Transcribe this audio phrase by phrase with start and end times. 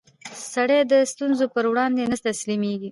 [0.53, 2.79] سړی د ستونزو پر وړاندې نه تسلیمېږي